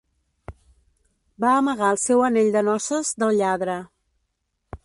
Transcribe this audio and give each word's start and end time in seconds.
Va 1.45 1.51
amagar 1.57 1.91
el 1.97 2.01
seu 2.05 2.25
anell 2.31 2.51
de 2.57 2.67
noces 2.71 3.15
del 3.25 3.39
lladre. 3.41 3.81